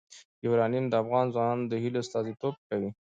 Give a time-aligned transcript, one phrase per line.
[0.45, 2.89] یورانیم د افغان ځوانانو د هیلو استازیتوب کوي.